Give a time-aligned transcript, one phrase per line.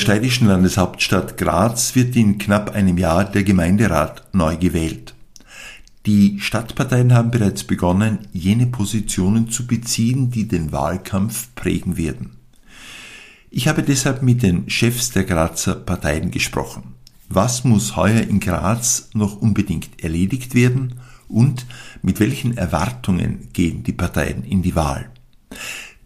[0.00, 5.14] steirischen Landeshauptstadt Graz wird in knapp einem Jahr der Gemeinderat neu gewählt.
[6.06, 12.36] Die Stadtparteien haben bereits begonnen, jene Positionen zu beziehen, die den Wahlkampf prägen werden.
[13.50, 16.94] Ich habe deshalb mit den Chefs der Grazer Parteien gesprochen.
[17.28, 20.94] Was muss heuer in Graz noch unbedingt erledigt werden
[21.28, 21.66] und
[22.00, 25.10] mit welchen Erwartungen gehen die Parteien in die Wahl?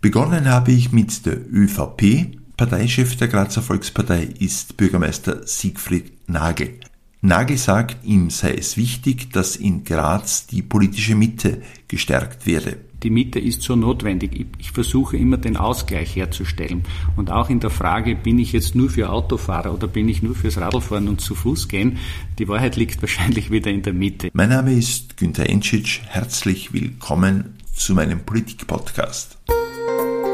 [0.00, 2.36] Begonnen habe ich mit der ÖVP.
[2.56, 6.78] Parteichef der Grazer Volkspartei ist Bürgermeister Siegfried Nagel.
[7.20, 12.76] Nagel sagt, ihm sei es wichtig, dass in Graz die politische Mitte gestärkt werde.
[13.02, 14.46] Die Mitte ist so notwendig.
[14.58, 16.84] Ich versuche immer den Ausgleich herzustellen.
[17.16, 20.36] Und auch in der Frage, bin ich jetzt nur für Autofahrer oder bin ich nur
[20.36, 21.98] fürs Radlfahren und zu Fuß gehen,
[22.38, 24.30] die Wahrheit liegt wahrscheinlich wieder in der Mitte.
[24.32, 26.02] Mein Name ist Günter Entschitsch.
[26.06, 29.38] Herzlich willkommen zu meinem Politik-Podcast.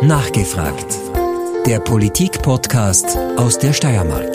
[0.02, 1.09] Nachgefragt.
[1.66, 4.32] Der Politik-Podcast aus der Steiermark.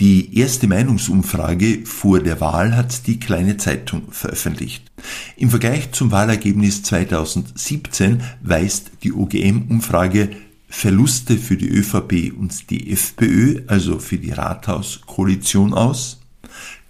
[0.00, 4.90] Die erste Meinungsumfrage vor der Wahl hat die kleine Zeitung veröffentlicht.
[5.36, 10.30] Im Vergleich zum Wahlergebnis 2017 weist die OGM-Umfrage
[10.68, 16.20] Verluste für die ÖVP und die FPÖ, also für die Rathauskoalition aus.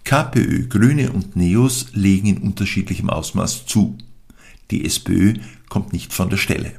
[0.04, 3.98] KPÖ, Grüne und Neos legen in unterschiedlichem Ausmaß zu.
[4.70, 5.34] Die SPÖ
[5.72, 6.72] kommt nicht von der Stelle.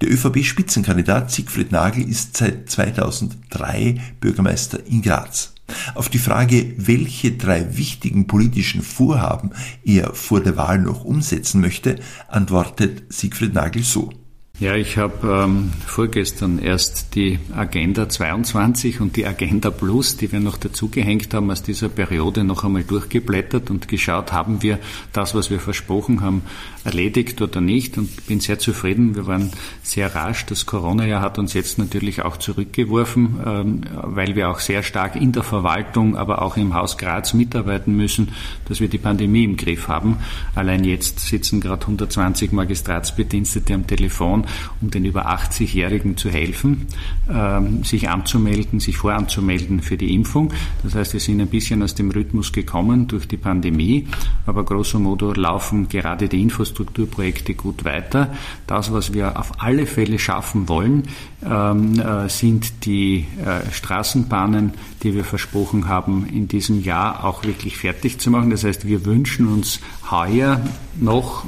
[0.00, 5.52] Der ÖVP-Spitzenkandidat Siegfried Nagel ist seit 2003 Bürgermeister in Graz.
[5.96, 9.50] Auf die Frage, welche drei wichtigen politischen Vorhaben
[9.84, 14.12] er vor der Wahl noch umsetzen möchte, antwortet Siegfried Nagel so.
[14.58, 20.40] Ja, ich habe ähm, vorgestern erst die Agenda 22 und die Agenda Plus, die wir
[20.40, 24.78] noch dazugehängt haben, aus dieser Periode noch einmal durchgeblättert und geschaut, haben wir
[25.12, 26.40] das, was wir versprochen haben,
[26.86, 29.14] erledigt oder nicht und bin sehr zufrieden.
[29.14, 29.50] Wir waren
[29.82, 30.46] sehr rasch.
[30.46, 35.32] Das Corona-Jahr hat uns jetzt natürlich auch zurückgeworfen, ähm, weil wir auch sehr stark in
[35.32, 38.28] der Verwaltung, aber auch im Haus Graz mitarbeiten müssen,
[38.66, 40.18] dass wir die Pandemie im Griff haben.
[40.54, 44.46] Allein jetzt sitzen gerade 120 Magistratsbedienstete am Telefon
[44.80, 46.86] um den über 80-Jährigen zu helfen,
[47.30, 50.52] ähm, sich anzumelden, sich voranzumelden für die Impfung.
[50.82, 54.06] Das heißt, wir sind ein bisschen aus dem Rhythmus gekommen durch die Pandemie,
[54.46, 56.40] aber grosso modo laufen gerade die
[56.76, 58.34] Infrastrukturprojekte gut weiter.
[58.66, 61.04] Das, was wir auf alle Fälle schaffen wollen,
[61.44, 67.76] ähm, äh, sind die äh, Straßenbahnen, die wir versprochen haben, in diesem Jahr auch wirklich
[67.76, 68.50] fertig zu machen.
[68.50, 70.60] Das heißt, wir wünschen uns heuer
[70.98, 71.44] noch,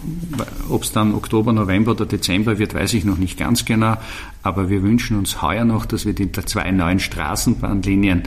[0.68, 3.96] ob es dann Oktober, November oder Dezember wird, weiß ich noch nicht ganz genau,
[4.42, 8.24] aber wir wünschen uns heuer noch, dass wir die zwei neuen Straßenbahnlinien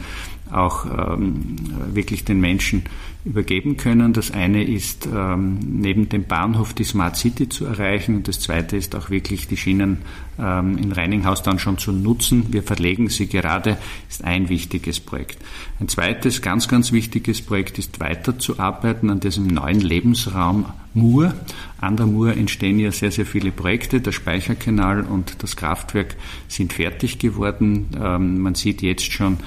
[0.51, 1.55] auch ähm,
[1.93, 2.83] wirklich den Menschen
[3.23, 4.13] übergeben können.
[4.13, 8.77] Das eine ist ähm, neben dem Bahnhof die Smart City zu erreichen und das zweite
[8.77, 9.99] ist auch wirklich die Schienen
[10.37, 12.47] in Reininghaus dann schon zu nutzen.
[12.51, 13.77] Wir verlegen sie gerade,
[14.09, 15.37] ist ein wichtiges Projekt.
[15.79, 21.33] Ein zweites ganz, ganz wichtiges Projekt ist weiterzuarbeiten an diesem neuen Lebensraum Mur.
[21.79, 24.01] An der Mur entstehen ja sehr, sehr viele Projekte.
[24.01, 26.15] Der Speicherkanal und das Kraftwerk
[26.47, 27.87] sind fertig geworden.
[27.99, 29.37] Ähm, man sieht jetzt schon,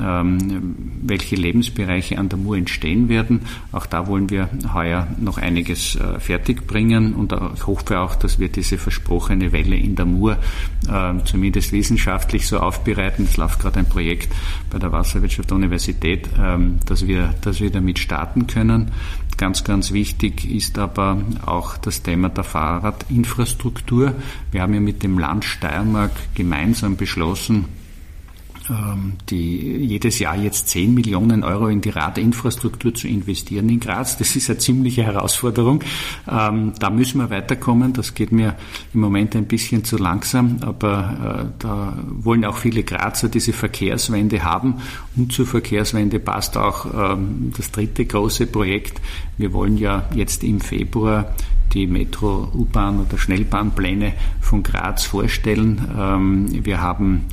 [0.00, 3.40] ähm, welche Lebensbereiche an der Mur entstehen werden.
[3.72, 8.48] Auch da wollen wir heuer noch einiges äh, fertigbringen und ich hoffe auch, dass wir
[8.48, 10.31] diese versprochene Welle in der Mur
[10.88, 13.24] äh, zumindest wissenschaftlich so aufbereiten.
[13.24, 14.32] Es läuft gerade ein Projekt
[14.70, 18.92] bei der Wasserwirtschaft Universität, äh, dass wir, dass wir damit starten können.
[19.36, 24.14] Ganz, ganz wichtig ist aber auch das Thema der Fahrradinfrastruktur.
[24.50, 27.81] Wir haben ja mit dem Land Steiermark gemeinsam beschlossen, ähm,
[29.28, 34.18] die jedes Jahr jetzt 10 Millionen Euro in die Radinfrastruktur zu investieren in Graz.
[34.18, 35.82] Das ist eine ziemliche Herausforderung.
[36.30, 37.92] Ähm, da müssen wir weiterkommen.
[37.92, 38.54] Das geht mir
[38.94, 44.44] im Moment ein bisschen zu langsam, aber äh, da wollen auch viele Grazer diese Verkehrswende
[44.44, 44.76] haben.
[45.16, 49.00] Und zur Verkehrswende passt auch ähm, das dritte große Projekt.
[49.38, 51.34] Wir wollen ja jetzt im Februar
[51.72, 54.12] die Metro, U-Bahn oder Schnellbahnpläne
[54.42, 55.80] von Graz vorstellen.
[56.62, 57.24] Wir haben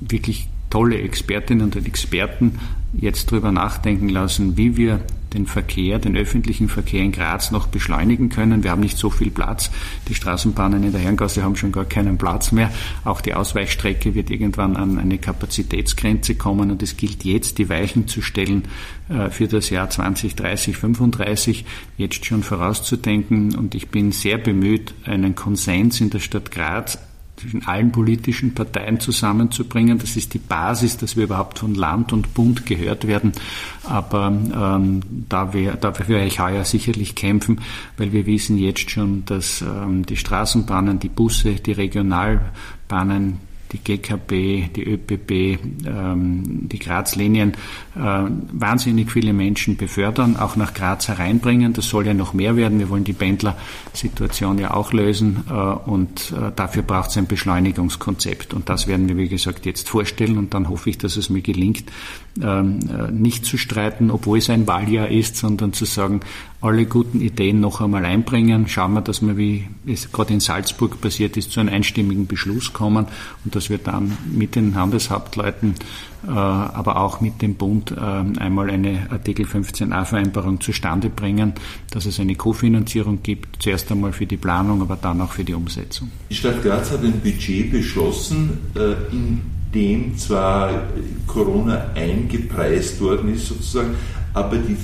[0.00, 2.58] wirklich tolle Expertinnen und Experten
[2.92, 5.00] jetzt darüber nachdenken lassen, wie wir
[5.32, 8.62] den Verkehr, den öffentlichen Verkehr in Graz noch beschleunigen können.
[8.62, 9.70] Wir haben nicht so viel Platz.
[10.08, 12.70] Die Straßenbahnen in der Herrengasse haben schon gar keinen Platz mehr.
[13.04, 18.08] Auch die Ausweichstrecke wird irgendwann an eine Kapazitätsgrenze kommen und es gilt jetzt, die Weichen
[18.08, 18.64] zu stellen
[19.08, 21.64] äh, für das Jahr 2030, 35,
[21.98, 23.56] jetzt schon vorauszudenken.
[23.56, 26.98] Und ich bin sehr bemüht, einen Konsens in der Stadt Graz
[27.36, 29.98] zwischen allen politischen Parteien zusammenzubringen.
[29.98, 33.32] Das ist die Basis, dass wir überhaupt von Land und Bund gehört werden.
[33.84, 37.60] Aber ähm, da wir, dafür werde ich heuer sicherlich kämpfen,
[37.96, 43.38] weil wir wissen jetzt schon, dass ähm, die Straßenbahnen, die Busse, die Regionalbahnen,
[43.72, 45.30] die GKB, die ÖPB,
[45.86, 47.52] ähm, die Graz-Linien
[47.94, 51.72] äh, wahnsinnig viele Menschen befördern, auch nach Graz hereinbringen.
[51.72, 52.78] Das soll ja noch mehr werden.
[52.78, 58.54] Wir wollen die Pendlersituation ja auch lösen äh, und äh, dafür braucht es ein Beschleunigungskonzept.
[58.54, 61.42] Und das werden wir, wie gesagt, jetzt vorstellen und dann hoffe ich, dass es mir
[61.42, 61.84] gelingt,
[62.40, 62.78] ähm,
[63.12, 66.20] nicht zu streiten, obwohl es ein Wahljahr ist, sondern zu sagen,
[66.66, 68.66] alle guten Ideen noch einmal einbringen.
[68.68, 72.72] Schauen wir, dass wir, wie es gerade in Salzburg passiert ist, zu einem einstimmigen Beschluss
[72.72, 73.06] kommen
[73.44, 75.74] und dass wir dann mit den Handelshauptleuten,
[76.26, 81.54] äh, aber auch mit dem Bund äh, einmal eine Artikel 15a Vereinbarung zustande bringen,
[81.90, 85.54] dass es eine Kofinanzierung gibt, zuerst einmal für die Planung, aber dann auch für die
[85.54, 86.10] Umsetzung.
[86.30, 89.40] Die Stadt Graz hat ein Budget beschlossen, äh, in
[89.72, 90.84] dem zwar
[91.26, 93.94] Corona eingepreist worden ist sozusagen,
[94.36, 94.76] aber die,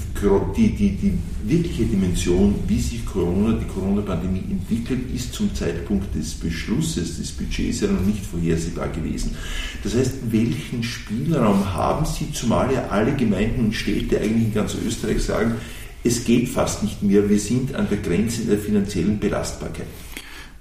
[0.57, 6.33] die, die, die wirkliche Dimension, wie sich Corona, die Corona-Pandemie entwickelt, ist zum Zeitpunkt des
[6.33, 9.37] Beschlusses des Budgets ja noch nicht vorhersehbar gewesen.
[9.85, 14.75] Das heißt, welchen Spielraum haben Sie, zumal ja alle Gemeinden und Städte eigentlich in ganz
[14.75, 15.57] Österreich sagen,
[16.03, 19.87] es geht fast nicht mehr, wir sind an der Grenze der finanziellen Belastbarkeit.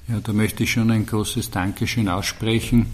[0.09, 2.88] Ja, da möchte ich schon ein großes Dankeschön aussprechen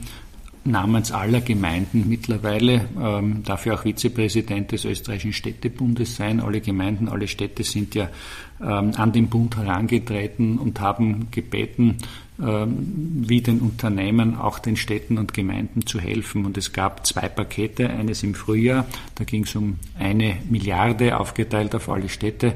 [0.72, 6.40] namens aller Gemeinden mittlerweile, ähm, darf ja auch Vizepräsident des österreichischen Städtebundes sein.
[6.40, 8.10] Alle Gemeinden, alle Städte sind ja
[8.62, 11.98] ähm, an den Bund herangetreten und haben gebeten,
[12.40, 16.46] ähm, wie den Unternehmen, auch den Städten und Gemeinden zu helfen.
[16.46, 18.86] Und es gab zwei Pakete, eines im Frühjahr,
[19.16, 22.54] da ging es um eine Milliarde aufgeteilt auf alle Städte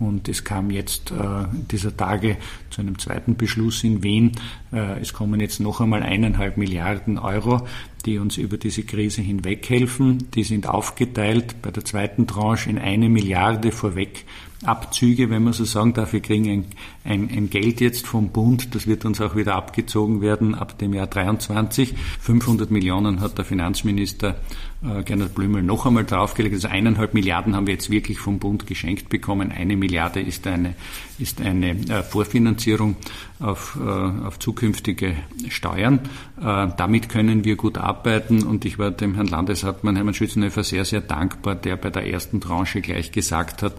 [0.00, 2.38] und es kam jetzt äh, dieser Tage
[2.70, 4.32] zu einem zweiten Beschluss in Wien.
[4.72, 7.66] Äh, es kommen jetzt noch einmal eineinhalb Milliarden Euro,
[8.06, 10.30] die uns über diese Krise hinweg helfen.
[10.34, 14.24] Die sind aufgeteilt bei der zweiten Tranche in eine Milliarde vorweg
[14.64, 16.12] Abzüge, wenn man so sagen darf.
[16.12, 16.64] Wir kriegen ein,
[17.04, 20.92] ein, ein, Geld jetzt vom Bund, das wird uns auch wieder abgezogen werden ab dem
[20.92, 21.94] Jahr 23.
[22.20, 24.36] 500 Millionen hat der Finanzminister
[24.82, 26.54] äh, Gernot Blümel noch einmal draufgelegt.
[26.54, 29.52] Also eineinhalb Milliarden haben wir jetzt wirklich vom Bund geschenkt bekommen.
[29.52, 30.74] Eine Milliarde ist eine,
[31.20, 32.96] ist eine äh, Vorfinanzierung
[33.38, 35.14] auf, äh, auf zukünftige
[35.48, 36.00] Steuern.
[36.40, 40.84] Äh, damit können wir gut arbeiten und ich war dem Herrn Landeshauptmann Hermann Schützenhöfer sehr,
[40.84, 43.74] sehr dankbar, der bei der ersten Tranche gleich gesagt hat,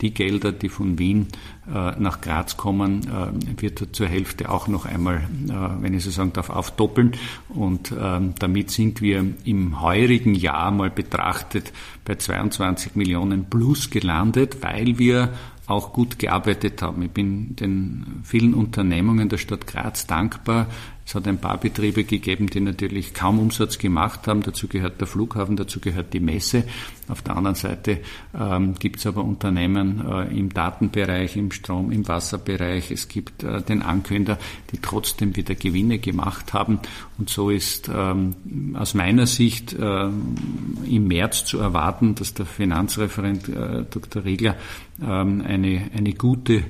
[0.00, 1.28] die Gelder, die von Wien
[1.66, 5.16] äh, nach Graz kommen, äh, wird zur Hälfte auch noch einmal,
[5.48, 7.12] äh, wenn ich so sagen darf, aufdoppeln.
[7.48, 11.72] Und ähm, damit sind wir im heurigen Jahr mal betrachtet
[12.04, 15.30] bei 22 Millionen plus gelandet, weil wir
[15.66, 17.02] auch gut gearbeitet haben.
[17.02, 20.66] Ich bin den vielen Unternehmungen der Stadt Graz dankbar,
[21.06, 24.42] es hat ein paar Betriebe gegeben, die natürlich kaum Umsatz gemacht haben.
[24.42, 26.64] Dazu gehört der Flughafen, dazu gehört die Messe.
[27.06, 28.00] Auf der anderen Seite
[28.36, 32.90] ähm, gibt es aber Unternehmen äh, im Datenbereich, im Strom, im Wasserbereich.
[32.90, 34.36] Es gibt äh, den Ankünder,
[34.72, 36.80] die trotzdem wieder Gewinne gemacht haben.
[37.18, 43.48] Und so ist ähm, aus meiner Sicht äh, im März zu erwarten, dass der Finanzreferent
[43.48, 44.24] äh, Dr.
[44.24, 44.56] Riegler
[45.00, 46.64] ähm, eine, eine gute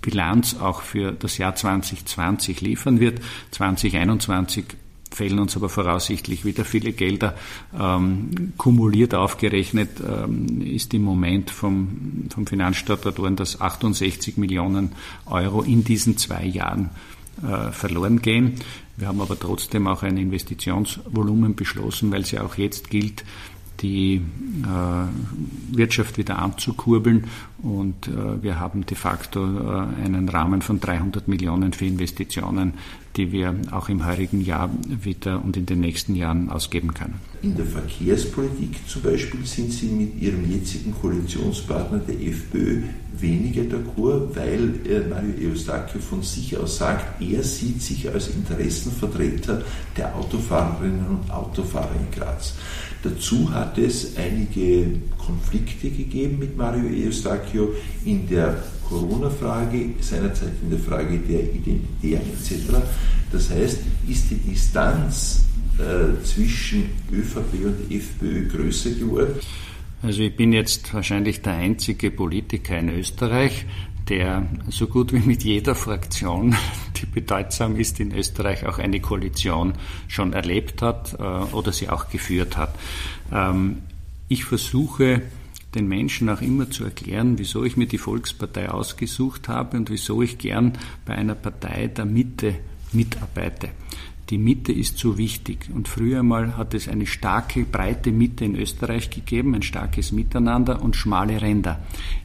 [0.00, 3.20] Bilanz auch für das Jahr 2020 liefern wird.
[3.50, 4.64] 2021
[5.12, 7.34] fehlen uns aber voraussichtlich wieder viele Gelder.
[7.78, 14.92] Ähm, kumuliert aufgerechnet ähm, ist im Moment vom, vom Finanzstatutoren, dass 68 Millionen
[15.26, 16.90] Euro in diesen zwei Jahren
[17.42, 18.54] äh, verloren gehen.
[18.96, 23.24] Wir haben aber trotzdem auch ein Investitionsvolumen beschlossen, weil es ja auch jetzt gilt,
[23.82, 24.16] die
[24.62, 27.24] äh, Wirtschaft wieder anzukurbeln.
[27.62, 32.74] Und äh, wir haben de facto äh, einen Rahmen von 300 Millionen für Investitionen,
[33.16, 37.20] die wir auch im heurigen Jahr wieder und in den nächsten Jahren ausgeben können.
[37.42, 42.82] In der Verkehrspolitik zum Beispiel sind Sie mit Ihrem jetzigen Koalitionspartner der FPÖ
[43.12, 44.74] weniger d'accord, weil
[45.08, 49.62] Mario Eustachio von sich aus sagt, er sieht sich als Interessenvertreter
[49.96, 52.54] der Autofahrerinnen und Autofahrer in Graz.
[53.02, 60.78] Dazu hat es einige Konflikte gegeben mit Mario Eustachio in der Corona-Frage, seinerzeit in der
[60.78, 62.82] Frage der Identitären etc.
[63.32, 63.78] Das heißt,
[64.08, 65.44] ist die Distanz
[65.78, 69.34] äh, zwischen ÖVP und FPÖ größer geworden?
[70.02, 73.66] Also ich bin jetzt wahrscheinlich der einzige Politiker in Österreich,
[74.10, 76.56] der so gut wie mit jeder Fraktion,
[77.00, 79.74] die bedeutsam ist in Österreich, auch eine Koalition
[80.08, 82.74] schon erlebt hat äh, oder sie auch geführt hat.
[83.32, 83.78] Ähm,
[84.28, 85.22] ich versuche
[85.74, 90.20] den Menschen auch immer zu erklären, wieso ich mir die Volkspartei ausgesucht habe und wieso
[90.20, 90.72] ich gern
[91.06, 92.56] bei einer Partei der Mitte
[92.92, 93.68] mitarbeite.
[94.30, 95.68] Die Mitte ist so wichtig.
[95.74, 100.82] Und früher mal hat es eine starke, breite Mitte in Österreich gegeben, ein starkes Miteinander
[100.82, 101.80] und schmale Ränder.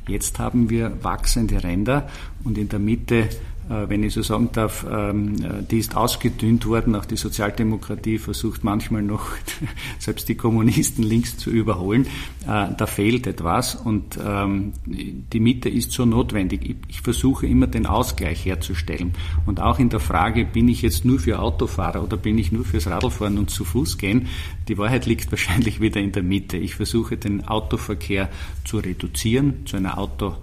[0.08, 2.08] Jetzt haben wir wachsende Ränder
[2.44, 3.30] und in der Mitte
[3.68, 6.96] wenn ich so sagen darf, ähm, die ist ausgedünnt worden.
[6.96, 9.30] Auch die Sozialdemokratie versucht manchmal noch,
[10.00, 12.06] selbst die Kommunisten links zu überholen.
[12.44, 16.76] Äh, da fehlt etwas und ähm, die Mitte ist so notwendig.
[16.88, 19.14] Ich versuche immer den Ausgleich herzustellen.
[19.46, 22.66] Und auch in der Frage, bin ich jetzt nur für Autofahrer oder bin ich nur
[22.66, 24.28] fürs Radlfahren und zu Fuß gehen?
[24.68, 26.58] Die Wahrheit liegt wahrscheinlich wieder in der Mitte.
[26.58, 28.30] Ich versuche den Autoverkehr
[28.64, 30.36] zu reduzieren, zu einer Auto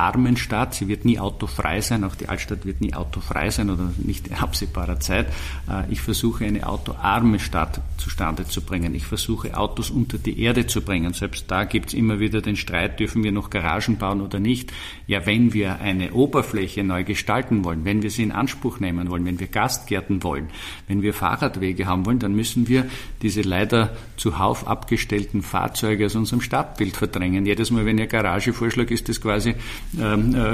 [0.00, 0.74] armen Stadt.
[0.74, 4.34] Sie wird nie autofrei sein, auch die Altstadt wird nie autofrei sein oder nicht in
[4.34, 5.26] absehbarer Zeit.
[5.68, 8.94] Äh, ich versuche eine autoarme Stadt zustande zu bringen.
[8.94, 11.12] Ich versuche Autos unter die Erde zu bringen.
[11.12, 14.72] Selbst da gibt es immer wieder den Streit, dürfen wir noch Garagen bauen oder nicht.
[15.06, 19.26] Ja, wenn wir eine Oberfläche neu gestalten wollen, wenn wir sie in Anspruch nehmen wollen,
[19.26, 20.48] wenn wir Gastgärten wollen,
[20.88, 22.86] wenn wir Fahrradwege haben wollen, dann müssen wir
[23.20, 27.44] diese leider zuhauf abgestellten Fahrzeuge aus unserem Stadtbild verdrängen.
[27.44, 29.54] Jedes Mal, wenn ihr Garage vorschlag, ist das quasi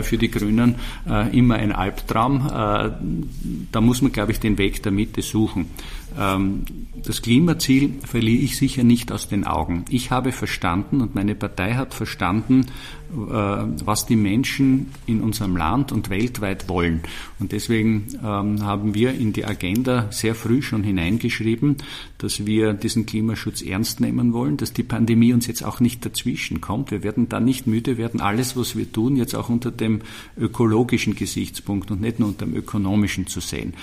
[0.02, 0.76] für die Grünen
[1.08, 2.46] äh, immer ein Albtraum.
[2.46, 2.90] Äh,
[3.72, 5.66] da muss man, glaube ich, den Weg der Mitte suchen.
[6.18, 6.64] Ähm,
[7.04, 9.84] das Klimaziel verliere ich sicher nicht aus den Augen.
[9.90, 12.66] Ich habe verstanden und meine Partei hat verstanden,
[13.12, 17.02] äh, was die Menschen in unserem Land und weltweit wollen.
[17.38, 21.76] Und deswegen ähm, haben wir in die Agenda sehr früh schon hineingeschrieben,
[22.18, 26.60] dass wir diesen Klimaschutz ernst nehmen wollen, dass die Pandemie uns jetzt auch nicht dazwischen
[26.60, 26.90] kommt.
[26.90, 30.00] Wir werden da nicht müde werden, alles, was wir tun, jetzt auch unter dem
[30.36, 33.74] ökologischen Gesichtspunkt und nicht nur unter dem ökonomischen zu sehen.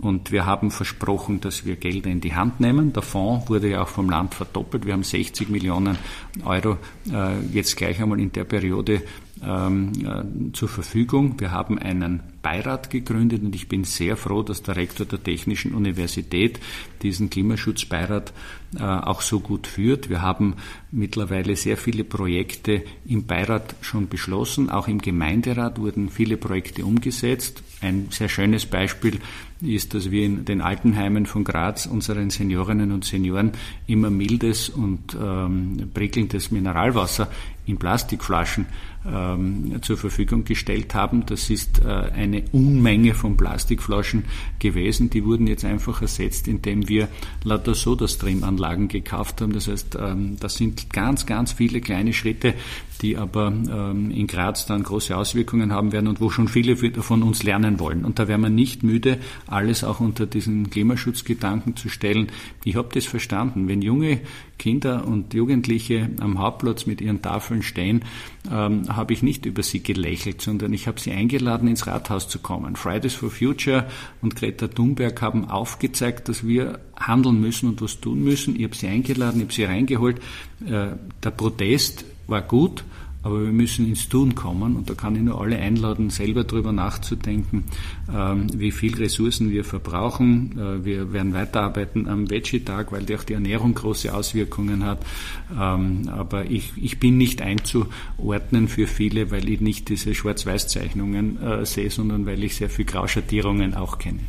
[0.00, 2.92] Und wir haben versprochen, dass wir Gelder in die Hand nehmen.
[2.92, 4.86] Der Fonds wurde ja auch vom Land verdoppelt.
[4.86, 5.98] Wir haben 60 Millionen
[6.44, 6.78] Euro
[7.12, 9.02] äh, jetzt gleich einmal in der Periode
[9.44, 11.38] ähm, äh, zur Verfügung.
[11.40, 15.74] Wir haben einen Beirat gegründet und ich bin sehr froh, dass der Rektor der Technischen
[15.74, 16.58] Universität
[17.02, 18.32] diesen Klimaschutzbeirat
[18.76, 20.10] äh, auch so gut führt.
[20.10, 20.54] Wir haben
[20.90, 24.70] mittlerweile sehr viele Projekte im Beirat schon beschlossen.
[24.70, 27.62] Auch im Gemeinderat wurden viele Projekte umgesetzt.
[27.80, 29.20] Ein sehr schönes Beispiel
[29.60, 33.52] ist, dass wir in den Altenheimen von Graz unseren Seniorinnen und Senioren
[33.86, 37.28] immer mildes und ähm, prickelndes Mineralwasser
[37.66, 38.66] in Plastikflaschen
[39.04, 41.26] zur Verfügung gestellt haben.
[41.26, 44.24] Das ist äh, eine Unmenge von Plastikflaschen
[44.60, 45.10] gewesen.
[45.10, 47.08] Die wurden jetzt einfach ersetzt, indem wir
[47.42, 49.52] lauter Soda-Stream-Anlagen gekauft haben.
[49.52, 52.54] Das heißt, ähm, das sind ganz, ganz viele kleine Schritte,
[53.02, 57.22] die aber ähm, in Graz dann große Auswirkungen haben werden und wo schon viele von
[57.22, 58.04] uns lernen wollen.
[58.04, 62.28] Und da wäre man nicht müde, alles auch unter diesen Klimaschutzgedanken zu stellen.
[62.64, 63.68] Ich habe das verstanden.
[63.68, 64.20] Wenn junge
[64.58, 68.04] Kinder und Jugendliche am Hauptplatz mit ihren Tafeln stehen,
[68.50, 72.38] ähm, habe ich nicht über sie gelächelt, sondern ich habe sie eingeladen, ins Rathaus zu
[72.38, 72.76] kommen.
[72.76, 73.88] Fridays for Future
[74.20, 78.54] und Greta Thunberg haben aufgezeigt, dass wir handeln müssen und was tun müssen.
[78.54, 80.18] Ich habe sie eingeladen, ich habe sie reingeholt.
[80.64, 80.90] Äh,
[81.24, 82.84] der Protest war gut,
[83.22, 86.72] aber wir müssen ins Tun kommen und da kann ich nur alle einladen, selber darüber
[86.72, 87.64] nachzudenken,
[88.12, 90.58] ähm, wie viel Ressourcen wir verbrauchen.
[90.58, 95.04] Äh, wir werden weiterarbeiten am Veggie-Tag, weil auch die Ernährung große Auswirkungen hat.
[95.52, 101.64] Ähm, aber ich, ich bin nicht einzuordnen für viele, weil ich nicht diese Schwarz-Weiß-Zeichnungen äh,
[101.64, 104.20] sehe, sondern weil ich sehr viel Grauschattierungen auch kenne.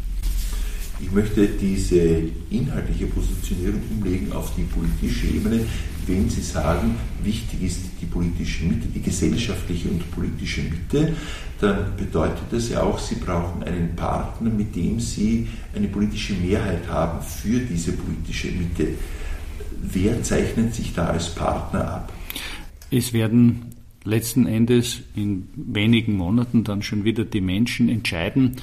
[1.04, 2.00] Ich möchte diese
[2.50, 5.62] inhaltliche Positionierung umlegen auf die politische Ebene
[6.08, 11.14] wenn Sie sagen, wichtig ist die politische Mitte, die gesellschaftliche und politische Mitte,
[11.60, 16.88] dann bedeutet das ja auch, Sie brauchen einen Partner, mit dem Sie eine politische Mehrheit
[16.88, 18.90] haben für diese politische Mitte.
[19.82, 22.14] Wer zeichnet sich da als Partner ab?
[22.92, 28.58] Es werden letzten Endes in wenigen Monaten dann schon wieder die Menschen entscheiden,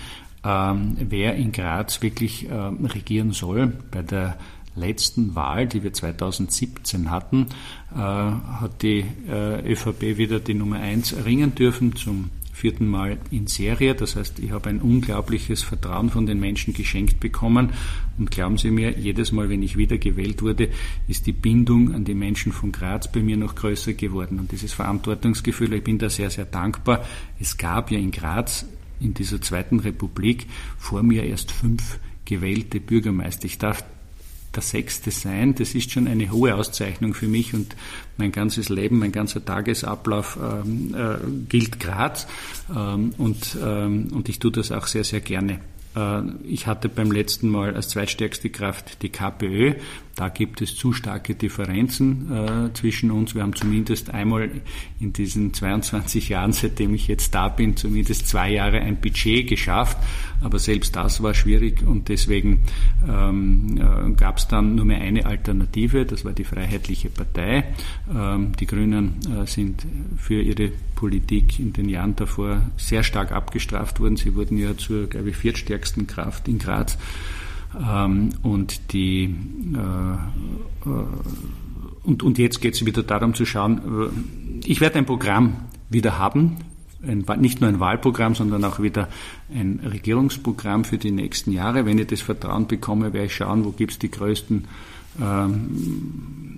[0.45, 3.73] ähm, wer in Graz wirklich ähm, regieren soll.
[3.91, 4.37] Bei der
[4.75, 7.47] letzten Wahl, die wir 2017 hatten,
[7.93, 13.47] äh, hat die äh, ÖVP wieder die Nummer eins erringen dürfen zum vierten Mal in
[13.47, 13.95] Serie.
[13.95, 17.73] Das heißt, ich habe ein unglaubliches Vertrauen von den Menschen geschenkt bekommen.
[18.19, 20.69] Und glauben Sie mir, jedes Mal, wenn ich wieder gewählt wurde,
[21.09, 24.39] ist die Bindung an die Menschen von Graz bei mir noch größer geworden.
[24.39, 27.05] Und dieses Verantwortungsgefühl, ich bin da sehr, sehr dankbar.
[27.41, 28.67] Es gab ja in Graz
[29.01, 30.47] in dieser zweiten Republik
[30.79, 33.47] vor mir erst fünf gewählte Bürgermeister.
[33.47, 33.85] Ich darf
[34.55, 37.77] der Sechste sein, das ist schon eine hohe Auszeichnung für mich und
[38.17, 42.27] mein ganzes Leben, mein ganzer Tagesablauf ähm, äh, gilt Graz
[42.75, 45.61] ähm, und, ähm, und ich tue das auch sehr, sehr gerne.
[45.95, 49.75] Äh, ich hatte beim letzten Mal als zweitstärkste Kraft die KPÖ.
[50.17, 53.35] Da gibt es zu starke Differenzen äh, zwischen uns.
[53.35, 54.51] Wir haben zumindest einmal
[54.99, 59.97] in diesen 22 Jahren, seitdem ich jetzt da bin, zumindest zwei Jahre ein Budget geschafft.
[60.43, 62.65] Aber selbst das war schwierig und deswegen
[63.09, 67.65] ähm, äh, gab es dann nur mehr eine Alternative, das war die Freiheitliche Partei.
[68.13, 69.87] Ähm, die Grünen äh, sind
[70.17, 74.17] für ihre Politik in den Jahren davor sehr stark abgestraft worden.
[74.17, 76.99] Sie wurden ja zur, glaube ich, viertstärksten Kraft in Graz.
[77.79, 79.35] Ähm, und die
[79.75, 81.05] äh, äh,
[82.03, 85.57] und, und jetzt geht es wieder darum zu schauen, äh, ich werde ein Programm
[85.89, 86.57] wieder haben,
[87.03, 89.09] ein, nicht nur ein Wahlprogramm, sondern auch wieder
[89.55, 91.87] ein Regierungsprogramm für die nächsten Jahre.
[91.87, 94.65] Wenn ich das Vertrauen bekomme, werde ich schauen, wo gibt es die größten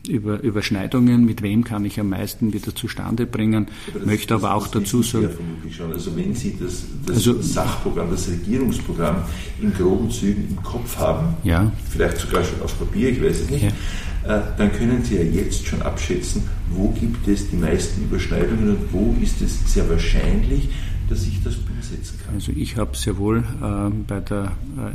[0.08, 3.68] über Überschneidungen, mit wem kann ich am meisten wieder zustande bringen,
[4.04, 5.30] möchte aber auch dazu sagen.
[5.92, 9.22] Also wenn Sie das, das also, Sachprogramm, das Regierungsprogramm
[9.60, 11.72] in groben Zügen im Kopf haben, ja.
[11.88, 14.38] vielleicht sogar schon auf Papier, ich weiß es nicht, ja.
[14.38, 18.92] äh, dann können Sie ja jetzt schon abschätzen, wo gibt es die meisten Überschneidungen und
[18.92, 20.68] wo ist es sehr wahrscheinlich,
[21.12, 22.34] dass ich das umsetzen kann?
[22.34, 24.52] Also ich habe sehr wohl äh, bei der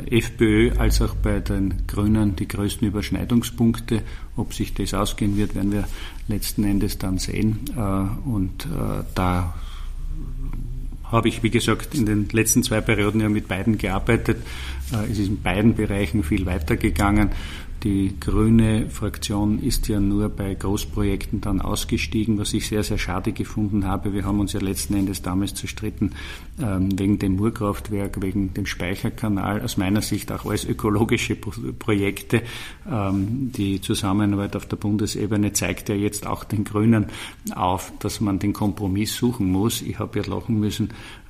[0.08, 4.02] äh, FPÖ als auch bei den Grünen die größten Überschneidungspunkte.
[4.36, 5.84] Ob sich das ausgehen wird, werden wir
[6.26, 7.60] letzten Endes dann sehen.
[7.76, 9.54] Äh, und äh, da
[11.04, 14.38] habe ich, wie gesagt, in den letzten zwei Perioden ja mit beiden gearbeitet.
[14.92, 17.30] Äh, es ist in beiden Bereichen viel weitergegangen.
[17.84, 23.30] Die grüne Fraktion ist ja nur bei Großprojekten dann ausgestiegen, was ich sehr, sehr schade
[23.30, 24.12] gefunden habe.
[24.12, 26.16] Wir haben uns ja letzten Endes damals zerstritten
[26.60, 29.62] ähm, wegen dem Murkraftwerk, wegen dem Speicherkanal.
[29.62, 32.42] Aus meiner Sicht auch alles ökologische Projekte.
[32.90, 37.06] Ähm, die Zusammenarbeit auf der Bundesebene zeigt ja jetzt auch den Grünen
[37.54, 39.82] auf, dass man den Kompromiss suchen muss.
[39.82, 40.88] Ich habe ja lachen müssen.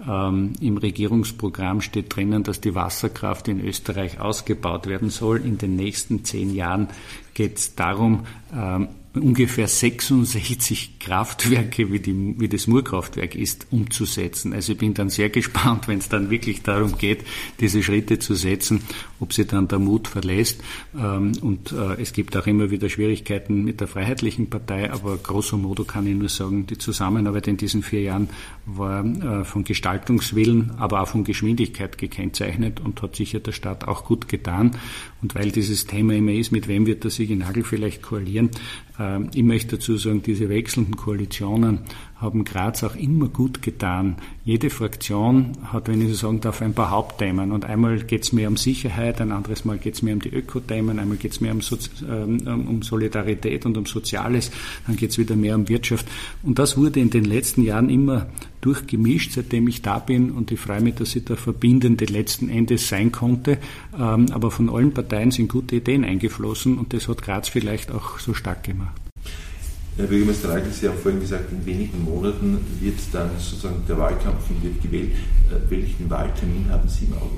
[0.09, 5.76] Ähm, Im Regierungsprogramm steht drinnen, dass die Wasserkraft in Österreich ausgebaut werden soll in den
[5.76, 6.88] nächsten zehn zehn Jahren
[7.35, 14.52] geht es darum, ähm, ungefähr 66 Kraftwerke, wie, die, wie das Murkraftwerk ist, umzusetzen.
[14.52, 17.24] Also ich bin dann sehr gespannt, wenn es dann wirklich darum geht,
[17.60, 18.82] diese Schritte zu setzen,
[19.20, 20.62] ob sie dann der Mut verlässt.
[20.96, 25.56] Ähm, und äh, es gibt auch immer wieder Schwierigkeiten mit der Freiheitlichen Partei, aber grosso
[25.56, 28.28] modo kann ich nur sagen, die Zusammenarbeit in diesen vier Jahren
[28.66, 34.04] war äh, von Gestaltungswillen, aber auch von Geschwindigkeit gekennzeichnet und hat sicher der Staat auch
[34.04, 34.76] gut getan.
[35.23, 38.50] Und weil dieses Thema immer ist, mit wem wird der Sigi Nagel vielleicht koalieren,
[39.32, 41.80] ich möchte dazu sagen, diese wechselnden Koalitionen
[42.21, 44.17] haben Graz auch immer gut getan.
[44.45, 47.52] Jede Fraktion hat, wenn ich so sagen darf, ein paar Hauptthemen.
[47.52, 50.35] Und einmal geht es mehr um Sicherheit, ein anderes Mal geht es mehr um die
[50.35, 51.78] Ökothemen, einmal geht es mehr um, so
[52.09, 54.50] ähm, um, Solidarität und um Soziales,
[54.87, 56.09] dann geht es wieder mehr um Wirtschaft.
[56.43, 58.26] Und das wurde in den letzten Jahren immer
[58.63, 60.33] durchgemischt, seitdem ich da bin.
[60.33, 63.59] Und ich freue mich, dass ich der Verbindende letzten Endes sein konnte.
[63.97, 68.19] Ähm, aber von allen Parteien sind gute Ideen eingeflossen und das hat Graz vielleicht auch
[68.19, 69.07] so stark gemacht.
[69.99, 74.49] Herr Bürgermeister Nagel, Sie haben vorhin gesagt, in wenigen Monaten wird dann sozusagen der Wahlkampf
[74.49, 75.11] und wird gewählt.
[75.50, 77.37] Äh, welchen Wahltermin haben Sie im Auge?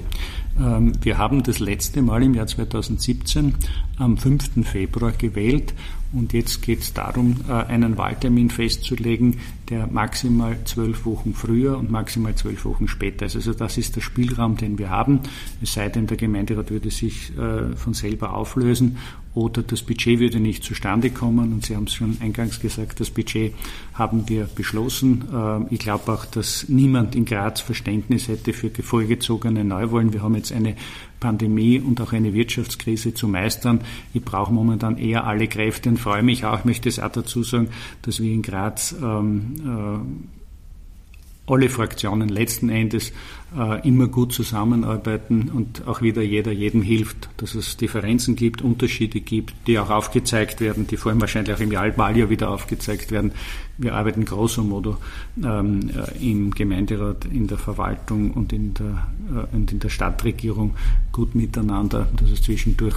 [0.61, 3.55] Ähm, wir haben das letzte Mal im Jahr 2017
[3.97, 4.67] am 5.
[4.69, 5.73] Februar gewählt
[6.13, 9.39] und jetzt geht es darum, äh, einen Wahltermin festzulegen,
[9.71, 13.37] der maximal zwölf Wochen früher und maximal zwölf Wochen später ist.
[13.37, 15.21] Also das ist der Spielraum, den wir haben.
[15.63, 18.99] Es sei denn, der Gemeinderat würde sich äh, von selber auflösen
[19.33, 21.53] oder das Budget würde nicht zustande kommen.
[21.53, 23.55] Und Sie haben es schon eingangs gesagt, das Budget
[23.95, 25.25] haben wir beschlossen.
[25.33, 30.13] Ähm, ich glaube auch, dass niemand in Graz Verständnis hätte für vorgezogene Neuwahlen.
[30.13, 30.75] Wir haben jetzt eine
[31.21, 33.83] Pandemie und auch eine Wirtschaftskrise zu meistern.
[34.15, 37.69] Ich brauche momentan eher alle Kräfte und freue mich auch, möchte es auch dazu sagen,
[38.03, 39.60] dass wir in Graz ähm, äh,
[41.47, 43.13] alle Fraktionen letzten Endes äh,
[43.83, 49.55] immer gut zusammenarbeiten und auch wieder jeder jedem hilft, dass es Differenzen gibt, Unterschiede gibt,
[49.67, 53.33] die auch aufgezeigt werden, die vor allem wahrscheinlich auch im Wahljahr wieder aufgezeigt werden.
[53.81, 54.99] Wir arbeiten grosso modo
[55.43, 60.77] ähm, äh, im Gemeinderat, in der Verwaltung und in der, äh, und in der Stadtregierung
[61.13, 62.97] gut miteinander, dass es zwischendurch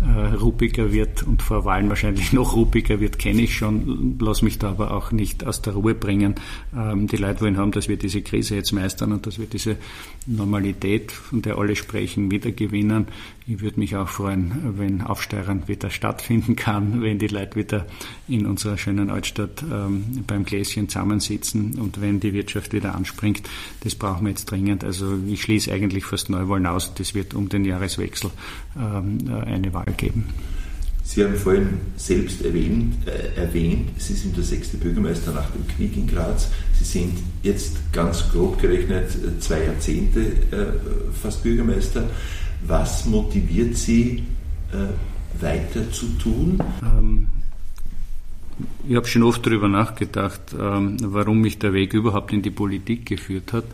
[0.00, 4.58] äh, ruppiger wird und vor Wahlen wahrscheinlich noch ruppiger wird, kenne ich schon, lass mich
[4.58, 6.34] da aber auch nicht aus der Ruhe bringen.
[6.76, 9.76] Ähm, die Leute wollen haben, dass wir diese Krise jetzt meistern und dass wir diese
[10.26, 13.06] Normalität, von der alle sprechen, wiedergewinnen.
[13.46, 17.86] Ich würde mich auch freuen, wenn Aufsteigern wieder stattfinden kann, wenn die Leute wieder
[18.26, 23.42] in unserer schönen Altstadt ähm, beim Gläschen zusammensitzen und wenn die Wirtschaft wieder anspringt.
[23.80, 24.82] Das brauchen wir jetzt dringend.
[24.82, 26.94] Also ich schließe eigentlich fast Neuwahlen aus.
[26.94, 28.30] Das wird um den Jahreswechsel
[28.76, 30.24] ähm, eine Wahl geben.
[31.06, 35.96] Sie haben vorhin selbst erwähnt, äh, erwähnt, Sie sind der sechste Bürgermeister nach dem Krieg
[35.96, 36.50] in Graz.
[36.76, 37.12] Sie sind
[37.44, 40.66] jetzt ganz grob gerechnet äh, zwei Jahrzehnte äh,
[41.22, 42.10] fast Bürgermeister.
[42.66, 44.24] Was motiviert Sie,
[44.72, 46.60] äh, weiter zu tun?
[46.82, 47.28] Ähm,
[48.88, 53.06] ich habe schon oft darüber nachgedacht, ähm, warum mich der Weg überhaupt in die Politik
[53.06, 53.64] geführt hat.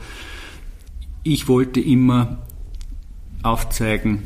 [1.22, 2.42] Ich wollte immer
[3.42, 4.24] aufzeigen,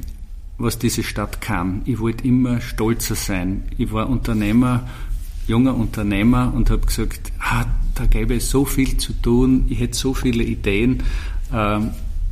[0.58, 1.82] was diese Stadt kann.
[1.84, 3.64] Ich wollte immer stolzer sein.
[3.76, 4.88] Ich war Unternehmer,
[5.46, 9.96] junger Unternehmer und habe gesagt, ah, da gäbe es so viel zu tun, ich hätte
[9.96, 11.02] so viele Ideen.
[11.52, 11.90] Ähm,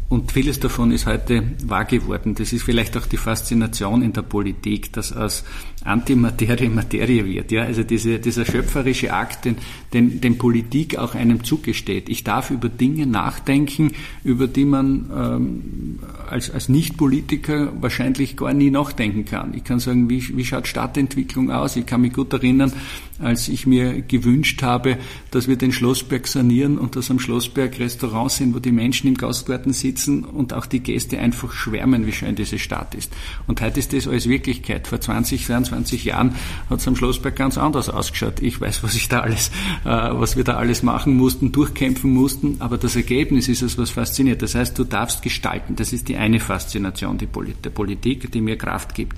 [0.08, 2.34] und vieles davon ist heute wahr geworden.
[2.34, 5.44] Das ist vielleicht auch die Faszination in der Politik, dass aus
[5.84, 7.52] Antimaterie Materie wird.
[7.52, 7.64] Ja?
[7.64, 9.56] Also diese, dieser schöpferische Akt, den,
[9.92, 12.08] den, den Politik auch einem zugesteht.
[12.08, 13.92] Ich darf über Dinge nachdenken,
[14.24, 19.52] über die man ähm, als, als Nicht-Politiker wahrscheinlich gar nie nachdenken kann.
[19.54, 21.76] Ich kann sagen, wie, wie schaut Stadtentwicklung aus?
[21.76, 22.72] Ich kann mich gut erinnern,
[23.18, 24.98] als ich mir gewünscht habe,
[25.30, 29.14] dass wir den Schlossberg sanieren und dass am Schlossberg Restaurants sind, wo die Menschen im
[29.16, 33.12] Gastgarten sitzen und auch die Gäste einfach schwärmen, wie schön diese Stadt ist.
[33.46, 34.88] Und heute ist das alles Wirklichkeit.
[34.88, 36.36] Vor 20, 22 20 Jahren
[36.70, 38.40] hat es am Schlossberg ganz anders ausgeschaut.
[38.40, 39.48] Ich weiß, was ich da alles,
[39.84, 43.90] äh, was wir da alles machen mussten, durchkämpfen mussten, aber das Ergebnis ist es, was
[43.90, 44.40] fasziniert.
[44.42, 45.74] Das heißt, du darfst gestalten.
[45.74, 49.16] Das ist die eine Faszination der Politik, die mir Kraft gibt.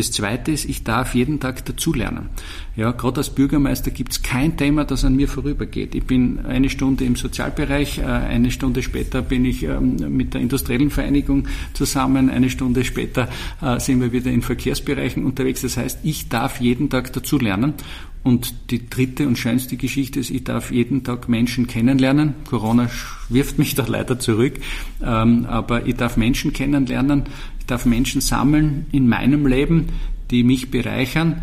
[0.00, 2.30] Das Zweite ist, ich darf jeden Tag dazulernen.
[2.74, 5.94] Ja, gerade als Bürgermeister gibt es kein Thema, das an mir vorübergeht.
[5.94, 10.40] Ich bin eine Stunde im Sozialbereich, äh, eine Stunde später bin ich ähm, mit der
[10.40, 13.28] industriellen Vereinigung zusammen, eine Stunde später
[13.60, 15.60] äh, sind wir wieder in Verkehrsbereichen unterwegs.
[15.60, 17.74] Das heißt, ich darf jeden Tag dazulernen.
[18.22, 22.34] Und die dritte und schönste Geschichte ist, ich darf jeden Tag Menschen kennenlernen.
[22.48, 22.90] Corona
[23.30, 24.54] wirft mich da leider zurück,
[25.02, 27.24] ähm, aber ich darf Menschen kennenlernen,
[27.70, 29.88] darf Menschen sammeln in meinem Leben,
[30.30, 31.42] die mich bereichern.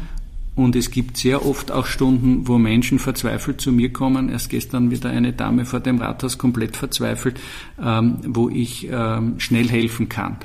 [0.56, 4.30] Und es gibt sehr oft auch Stunden, wo Menschen verzweifelt zu mir kommen.
[4.30, 7.40] Erst gestern wieder eine Dame vor dem Rathaus komplett verzweifelt,
[7.80, 10.38] ähm, wo ich ähm, schnell helfen kann.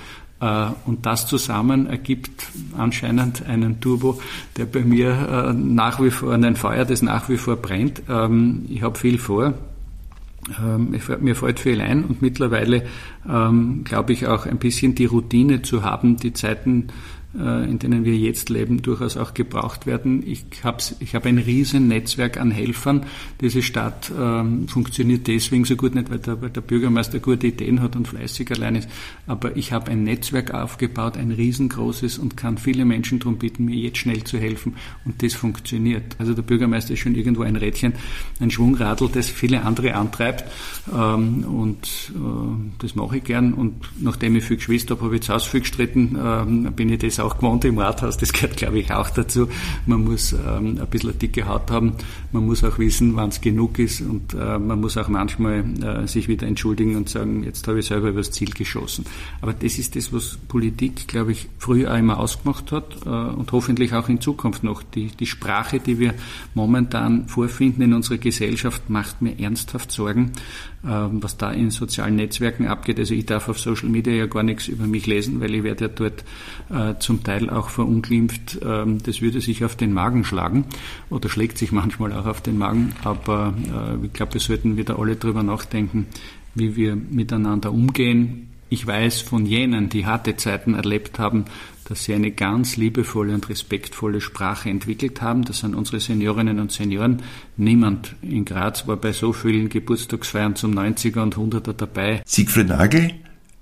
[0.43, 4.21] Äh, und das zusammen ergibt anscheinend einen Turbo,
[4.59, 5.11] der bei mir
[5.49, 8.03] äh, nach wie vor, ein Feuer, das nach wie vor brennt.
[8.11, 9.55] Ähm, ich habe viel vor.
[10.61, 12.85] Ähm, mir fällt viel ein und mittlerweile
[13.29, 16.89] ähm, glaube ich auch ein bisschen die Routine zu haben, die Zeiten
[17.35, 20.23] in denen wir jetzt leben, durchaus auch gebraucht werden.
[20.27, 23.07] Ich habe ich hab ein riesen Netzwerk an Helfern.
[23.41, 27.81] Diese Stadt ähm, funktioniert deswegen so gut, nicht weil der, weil der Bürgermeister gute Ideen
[27.81, 28.89] hat und fleißig allein ist,
[29.27, 33.77] aber ich habe ein Netzwerk aufgebaut, ein riesengroßes und kann viele Menschen darum bitten, mir
[33.77, 36.17] jetzt schnell zu helfen und das funktioniert.
[36.19, 37.95] Also der Bürgermeister ist schon irgendwo ein Rädchen,
[38.41, 40.45] ein Schwungradl, das viele andere antreibt
[40.95, 45.23] ähm, und äh, das mache ich gern und nachdem ich viel Geschwister habe, habe ich
[45.23, 48.79] zu Hause viel gestritten, ähm, bin ich das auch gewohnt im Rathaus, das gehört glaube
[48.79, 49.49] ich auch dazu.
[49.87, 51.95] Man muss ähm, ein bisschen eine dicke Haut haben,
[52.33, 56.07] man muss auch wissen, wann es genug ist und äh, man muss auch manchmal äh,
[56.07, 59.05] sich wieder entschuldigen und sagen, jetzt habe ich selber übers Ziel geschossen.
[59.41, 63.93] Aber das ist das, was Politik, glaube ich, früher immer ausgemacht hat äh, und hoffentlich
[63.95, 64.83] auch in Zukunft noch.
[64.83, 66.15] Die, die Sprache, die wir
[66.55, 70.33] momentan vorfinden in unserer Gesellschaft, macht mir ernsthaft Sorgen,
[70.85, 72.99] ähm, was da in sozialen Netzwerken abgeht.
[72.99, 75.85] Also ich darf auf Social Media ja gar nichts über mich lesen, weil ich werde
[75.85, 76.25] ja dort
[76.71, 78.59] äh, zum Teil auch verunglimpft.
[78.65, 80.65] Ähm, das würde sich auf den Magen schlagen
[81.11, 82.95] oder schlägt sich manchmal auch auf den Magen.
[83.05, 86.07] Aber äh, ich glaube, wir sollten wieder alle darüber nachdenken,
[86.55, 88.49] wie wir miteinander umgehen.
[88.71, 91.45] Ich weiß von jenen, die harte Zeiten erlebt haben,
[91.87, 95.45] dass sie eine ganz liebevolle und respektvolle Sprache entwickelt haben.
[95.45, 97.21] Das sind unsere Seniorinnen und Senioren.
[97.59, 102.23] Niemand in Graz war bei so vielen Geburtstagsfeiern zum 90er und 100er dabei.
[102.25, 103.11] Siegfried Nagel,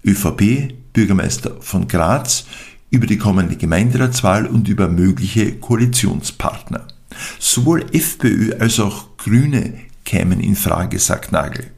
[0.04, 2.46] ÖVP, Bürgermeister von Graz,
[2.90, 6.86] über die kommende Gemeinderatswahl und über mögliche Koalitionspartner.
[7.38, 9.74] Sowohl FPÖ als auch Grüne
[10.04, 11.70] kämen in Frage, sagt Nagel.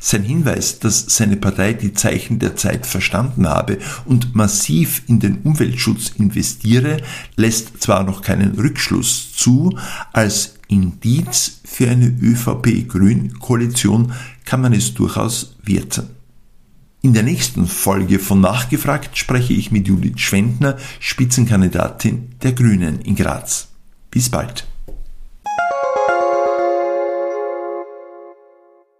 [0.00, 5.38] Sein Hinweis, dass seine Partei die Zeichen der Zeit verstanden habe und massiv in den
[5.42, 6.98] Umweltschutz investiere,
[7.36, 9.78] lässt zwar noch keinen Rückschluss zu,
[10.12, 14.12] als Indiz für eine ÖVP-Grün-Koalition
[14.44, 16.17] kann man es durchaus werten.
[17.08, 23.16] In der nächsten Folge von Nachgefragt spreche ich mit Judith Schwendner, Spitzenkandidatin der Grünen in
[23.16, 23.68] Graz.
[24.10, 24.66] Bis bald.